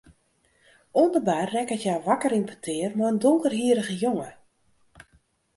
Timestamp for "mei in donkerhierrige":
2.97-3.95